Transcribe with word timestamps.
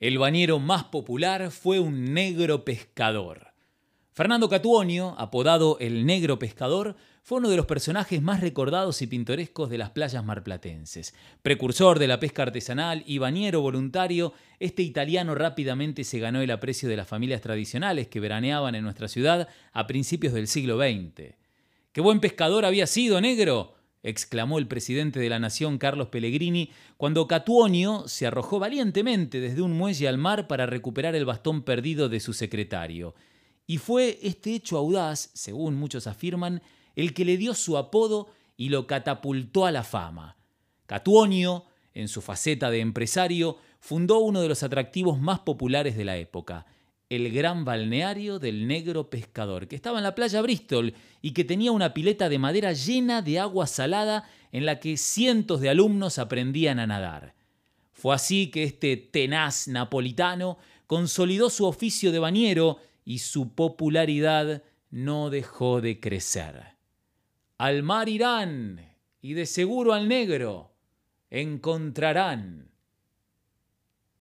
El 0.00 0.18
bañero 0.18 0.58
más 0.58 0.84
popular 0.84 1.50
fue 1.52 1.78
un 1.78 2.12
negro 2.14 2.64
pescador. 2.64 3.54
Fernando 4.12 4.48
Catuonio, 4.48 5.14
apodado 5.18 5.78
el 5.80 6.04
negro 6.04 6.38
pescador, 6.38 6.96
fue 7.22 7.38
uno 7.38 7.48
de 7.48 7.56
los 7.56 7.66
personajes 7.66 8.20
más 8.20 8.40
recordados 8.40 9.02
y 9.02 9.06
pintorescos 9.06 9.70
de 9.70 9.78
las 9.78 9.90
playas 9.90 10.24
marplatenses. 10.24 11.14
Precursor 11.42 11.98
de 11.98 12.08
la 12.08 12.20
pesca 12.20 12.42
artesanal 12.42 13.02
y 13.06 13.18
bañero 13.18 13.60
voluntario, 13.60 14.34
este 14.58 14.82
italiano 14.82 15.34
rápidamente 15.34 16.04
se 16.04 16.18
ganó 16.18 16.42
el 16.42 16.50
aprecio 16.50 16.88
de 16.88 16.96
las 16.96 17.08
familias 17.08 17.40
tradicionales 17.40 18.08
que 18.08 18.20
veraneaban 18.20 18.74
en 18.74 18.84
nuestra 18.84 19.08
ciudad 19.08 19.48
a 19.72 19.86
principios 19.86 20.32
del 20.32 20.48
siglo 20.48 20.76
XX. 20.76 21.34
¡Qué 21.92 22.00
buen 22.00 22.20
pescador 22.20 22.64
había 22.64 22.86
sido, 22.86 23.20
negro! 23.20 23.73
Exclamó 24.04 24.58
el 24.58 24.68
presidente 24.68 25.18
de 25.18 25.30
la 25.30 25.40
Nación, 25.40 25.78
Carlos 25.78 26.08
Pellegrini, 26.08 26.70
cuando 26.96 27.26
Catuonio 27.26 28.06
se 28.06 28.26
arrojó 28.26 28.60
valientemente 28.60 29.40
desde 29.40 29.62
un 29.62 29.72
muelle 29.72 30.06
al 30.06 30.18
mar 30.18 30.46
para 30.46 30.66
recuperar 30.66 31.16
el 31.16 31.24
bastón 31.24 31.62
perdido 31.62 32.08
de 32.10 32.20
su 32.20 32.34
secretario. 32.34 33.14
Y 33.66 33.78
fue 33.78 34.18
este 34.22 34.54
hecho 34.54 34.76
audaz, 34.76 35.30
según 35.32 35.74
muchos 35.74 36.06
afirman, 36.06 36.62
el 36.94 37.14
que 37.14 37.24
le 37.24 37.38
dio 37.38 37.54
su 37.54 37.78
apodo 37.78 38.28
y 38.58 38.68
lo 38.68 38.86
catapultó 38.86 39.64
a 39.64 39.72
la 39.72 39.82
fama. 39.82 40.36
Catuonio, 40.84 41.64
en 41.94 42.08
su 42.08 42.20
faceta 42.20 42.70
de 42.70 42.80
empresario, 42.80 43.56
fundó 43.80 44.18
uno 44.18 44.42
de 44.42 44.48
los 44.48 44.62
atractivos 44.62 45.18
más 45.18 45.40
populares 45.40 45.96
de 45.96 46.04
la 46.04 46.18
época, 46.18 46.66
el 47.14 47.32
gran 47.32 47.64
balneario 47.64 48.38
del 48.38 48.66
negro 48.66 49.10
pescador, 49.10 49.68
que 49.68 49.76
estaba 49.76 49.98
en 49.98 50.04
la 50.04 50.14
playa 50.14 50.42
Bristol 50.42 50.94
y 51.22 51.32
que 51.32 51.44
tenía 51.44 51.72
una 51.72 51.94
pileta 51.94 52.28
de 52.28 52.38
madera 52.38 52.72
llena 52.72 53.22
de 53.22 53.38
agua 53.38 53.66
salada 53.66 54.28
en 54.52 54.66
la 54.66 54.80
que 54.80 54.96
cientos 54.96 55.60
de 55.60 55.70
alumnos 55.70 56.18
aprendían 56.18 56.78
a 56.78 56.86
nadar. 56.86 57.34
Fue 57.92 58.14
así 58.14 58.50
que 58.50 58.64
este 58.64 58.96
tenaz 58.96 59.68
napolitano 59.68 60.58
consolidó 60.86 61.50
su 61.50 61.64
oficio 61.64 62.12
de 62.12 62.18
bañero 62.18 62.78
y 63.04 63.18
su 63.18 63.54
popularidad 63.54 64.62
no 64.90 65.30
dejó 65.30 65.80
de 65.80 66.00
crecer. 66.00 66.74
Al 67.58 67.82
mar 67.82 68.08
irán 68.08 68.94
y 69.20 69.34
de 69.34 69.46
seguro 69.46 69.92
al 69.92 70.08
negro 70.08 70.72
encontrarán 71.30 72.73